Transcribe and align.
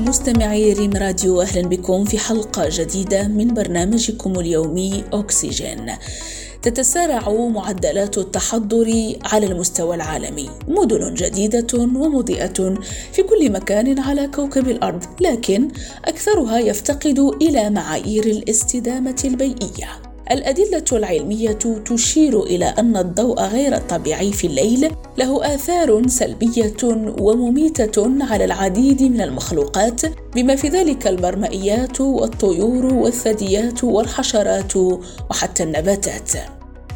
مستمعي 0.00 0.72
ريم 0.72 0.92
راديو 0.92 1.42
أهلا 1.42 1.68
بكم 1.68 2.04
في 2.04 2.18
حلقة 2.18 2.68
جديدة 2.72 3.28
من 3.28 3.54
برنامجكم 3.54 4.40
اليومي 4.40 5.04
أكسجين 5.12 5.92
تتسارع 6.62 7.30
معدلات 7.32 8.18
التحضر 8.18 9.14
على 9.24 9.46
المستوى 9.46 9.94
العالمي 9.94 10.50
مدن 10.68 11.14
جديدة 11.14 11.66
ومضيئة 11.78 12.74
في 13.12 13.22
كل 13.22 13.52
مكان 13.52 13.98
على 13.98 14.26
كوكب 14.26 14.68
الأرض 14.68 15.04
لكن 15.20 15.68
أكثرها 16.04 16.58
يفتقد 16.58 17.18
إلى 17.42 17.70
معايير 17.70 18.24
الاستدامة 18.24 19.22
البيئية. 19.24 20.09
الأدلة 20.30 20.84
العلمية 20.92 21.58
تشير 21.86 22.42
إلى 22.42 22.64
أن 22.64 22.96
الضوء 22.96 23.40
غير 23.40 23.76
الطبيعي 23.76 24.32
في 24.32 24.46
الليل 24.46 24.90
له 25.18 25.54
آثار 25.54 26.08
سلبية 26.08 26.76
ومميتة 27.20 28.24
على 28.24 28.44
العديد 28.44 29.02
من 29.02 29.20
المخلوقات 29.20 30.00
بما 30.34 30.56
في 30.56 30.68
ذلك 30.68 31.06
المرمئيات 31.06 32.00
والطيور 32.00 32.94
والثدييات 32.94 33.84
والحشرات 33.84 34.76
وحتى 35.30 35.62
النباتات. 35.62 36.32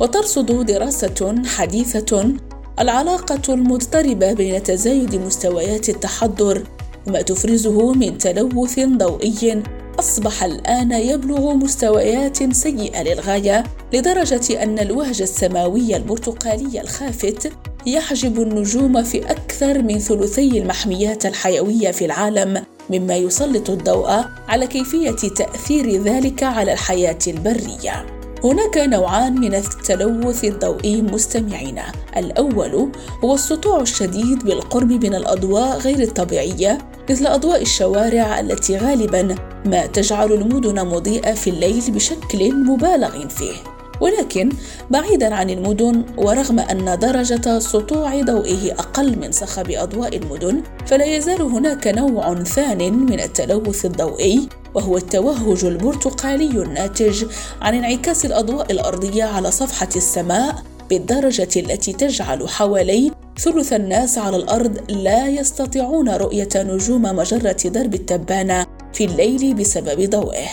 وترصد 0.00 0.66
دراسة 0.66 1.42
حديثة 1.44 2.32
العلاقة 2.78 3.54
المضطربة 3.54 4.32
بين 4.32 4.62
تزايد 4.62 5.14
مستويات 5.14 5.88
التحضر 5.88 6.62
وما 7.06 7.22
تفرزه 7.22 7.92
من 7.92 8.18
تلوث 8.18 8.80
ضوئي 8.80 9.62
أصبح 9.98 10.44
الآن 10.44 10.92
يبلغ 10.92 11.54
مستويات 11.54 12.52
سيئة 12.52 13.02
للغاية 13.02 13.64
لدرجة 13.92 14.62
أن 14.62 14.78
الوهج 14.78 15.22
السماوي 15.22 15.96
البرتقالي 15.96 16.80
الخافت 16.80 17.52
يحجب 17.86 18.40
النجوم 18.40 19.02
في 19.02 19.30
أكثر 19.30 19.82
من 19.82 19.98
ثلثي 19.98 20.58
المحميات 20.58 21.26
الحيوية 21.26 21.90
في 21.90 22.04
العالم 22.04 22.64
مما 22.90 23.16
يسلط 23.16 23.70
الضوء 23.70 24.24
على 24.48 24.66
كيفية 24.66 25.10
تأثير 25.10 26.02
ذلك 26.02 26.42
على 26.42 26.72
الحياة 26.72 27.18
البرية. 27.26 28.06
هناك 28.44 28.78
نوعان 28.78 29.40
من 29.40 29.54
التلوث 29.54 30.44
الضوئي 30.44 31.02
مستمعين 31.02 31.78
الأول 32.16 32.90
هو 33.24 33.34
السطوع 33.34 33.80
الشديد 33.80 34.44
بالقرب 34.44 34.92
من 34.92 35.14
الأضواء 35.14 35.78
غير 35.78 36.02
الطبيعية 36.02 36.78
مثل 37.10 37.26
أضواء 37.26 37.62
الشوارع 37.62 38.40
التي 38.40 38.76
غالبا 38.76 39.34
ما 39.66 39.86
تجعل 39.86 40.32
المدن 40.32 40.86
مضيئة 40.86 41.34
في 41.34 41.50
الليل 41.50 41.82
بشكل 41.90 42.54
مبالغ 42.54 43.28
فيه. 43.28 43.74
ولكن 44.00 44.48
بعيدا 44.90 45.34
عن 45.34 45.50
المدن 45.50 46.04
ورغم 46.16 46.58
أن 46.58 46.98
درجة 46.98 47.58
سطوع 47.58 48.20
ضوئه 48.20 48.72
أقل 48.72 49.18
من 49.18 49.32
صخب 49.32 49.70
أضواء 49.70 50.16
المدن 50.16 50.62
فلا 50.86 51.04
يزال 51.04 51.42
هناك 51.42 51.86
نوع 51.86 52.34
ثان 52.34 52.92
من 52.92 53.20
التلوث 53.20 53.84
الضوئي 53.84 54.48
وهو 54.74 54.96
التوهج 54.96 55.64
البرتقالي 55.64 56.62
الناتج 56.62 57.24
عن 57.62 57.74
انعكاس 57.74 58.24
الأضواء 58.26 58.72
الأرضية 58.72 59.24
على 59.24 59.50
صفحة 59.50 59.88
السماء 59.96 60.62
بالدرجة 60.90 61.48
التي 61.56 61.92
تجعل 61.92 62.48
حوالي 62.48 63.10
ثلث 63.38 63.72
الناس 63.72 64.18
على 64.18 64.36
الأرض 64.36 64.90
لا 64.90 65.28
يستطيعون 65.28 66.08
رؤية 66.08 66.48
نجوم 66.56 67.02
مجرة 67.02 67.56
درب 67.64 67.94
التبانة 67.94 68.66
في 68.92 69.04
الليل 69.04 69.54
بسبب 69.54 70.10
ضوئه. 70.10 70.48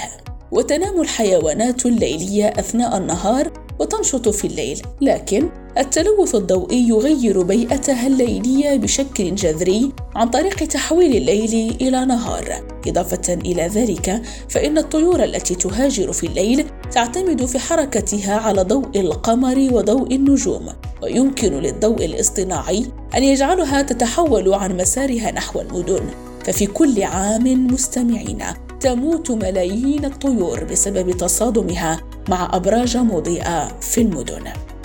وتنام 0.51 1.01
الحيوانات 1.01 1.85
الليلية 1.85 2.47
أثناء 2.47 2.97
النهار 2.97 3.51
وتنشط 3.81 4.29
في 4.29 4.47
الليل. 4.47 4.81
لكن 5.01 5.49
التلوث 5.77 6.35
الضوئي 6.35 6.87
يغير 6.87 7.41
بيئتها 7.41 8.07
الليلية 8.07 8.77
بشكل 8.77 9.35
جذري 9.35 9.91
عن 10.15 10.29
طريق 10.29 10.55
تحويل 10.55 11.15
الليل 11.15 11.75
إلى 11.81 12.05
نهار. 12.05 12.63
إضافة 12.87 13.33
إلى 13.33 13.67
ذلك 13.67 14.21
فإن 14.49 14.77
الطيور 14.77 15.23
التي 15.23 15.55
تهاجر 15.55 16.13
في 16.13 16.27
الليل 16.27 16.65
تعتمد 16.91 17.45
في 17.45 17.59
حركتها 17.59 18.35
على 18.35 18.61
ضوء 18.61 18.89
القمر 18.95 19.69
وضوء 19.71 20.15
النجوم 20.15 20.69
ويمكن 21.03 21.53
للضوء 21.53 22.05
الاصطناعي 22.05 22.85
أن 23.15 23.23
يجعلها 23.23 23.81
تتحول 23.81 24.53
عن 24.53 24.77
مسارها 24.77 25.31
نحو 25.31 25.61
المدن. 25.61 26.03
ففي 26.45 26.65
كل 26.65 27.03
عام 27.03 27.67
مستمعين 27.67 28.43
تموت 28.79 29.31
ملايين 29.31 30.05
الطيور 30.05 30.63
بسبب 30.63 31.11
تصادمها 31.11 31.99
مع 32.29 32.49
أبراج 32.53 32.97
مضيئة 32.97 33.79
في 33.79 34.01
المدن. 34.01 34.43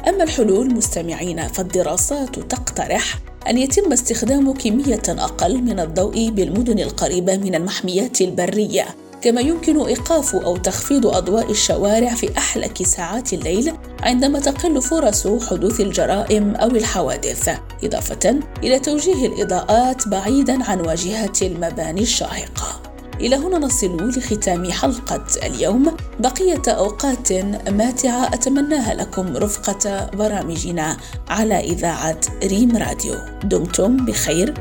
أما 0.08 0.24
الحلول 0.24 0.74
مستمعين 0.74 1.48
فالدراسات 1.48 2.38
تقترح 2.38 3.18
أن 3.48 3.58
يتم 3.58 3.92
استخدام 3.92 4.52
كمية 4.52 5.02
أقل 5.08 5.62
من 5.62 5.80
الضوء 5.80 6.30
بالمدن 6.30 6.78
القريبة 6.78 7.36
من 7.36 7.54
المحميات 7.54 8.20
البرية 8.20 8.86
كما 9.22 9.40
يمكن 9.40 9.80
إيقاف 9.80 10.34
أو 10.36 10.56
تخفيض 10.56 11.06
أضواء 11.06 11.50
الشوارع 11.50 12.14
في 12.14 12.38
أحلك 12.38 12.82
ساعات 12.82 13.32
الليل 13.32 13.72
عندما 14.02 14.40
تقل 14.40 14.82
فرص 14.82 15.26
حدوث 15.26 15.80
الجرائم 15.80 16.54
أو 16.54 16.68
الحوادث 16.68 17.50
إضافة 17.84 18.40
إلى 18.64 18.78
توجيه 18.78 19.26
الإضاءات 19.26 20.08
بعيدا 20.08 20.64
عن 20.64 20.80
واجهة 20.80 21.32
المباني 21.42 22.02
الشاهقة. 22.02 22.75
إلى 23.20 23.36
هنا 23.36 23.58
نصل 23.58 24.08
لختام 24.08 24.70
حلقة 24.70 25.24
اليوم. 25.46 25.96
بقية 26.20 26.62
أوقات 26.68 27.32
ماتعة 27.70 28.26
أتمناها 28.26 28.94
لكم 28.94 29.36
رفقة 29.36 30.10
برامجنا 30.14 30.96
على 31.28 31.60
إذاعة 31.60 32.20
ريم 32.44 32.76
راديو. 32.76 33.14
دمتم 33.44 33.96
بخير. 33.96 34.54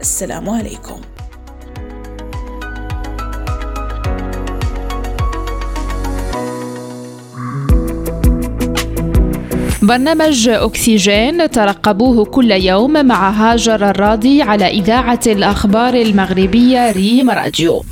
السلام 0.00 0.48
عليكم. 0.48 1.00
برنامج 9.82 10.48
أكسجين 10.48 11.50
ترقبوه 11.50 12.24
كل 12.24 12.50
يوم 12.50 13.06
مع 13.06 13.30
هاجر 13.30 13.90
الراضي 13.90 14.42
على 14.42 14.66
إذاعة 14.66 15.20
الأخبار 15.26 15.94
المغربية 15.94 16.92
ريم 16.92 17.30
راديو. 17.30 17.82